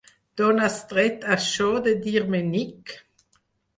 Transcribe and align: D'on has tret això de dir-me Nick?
D'on 0.39 0.61
has 0.67 0.77
tret 0.93 1.27
això 1.37 1.69
de 1.89 1.95
dir-me 2.07 2.41
Nick? 2.51 2.99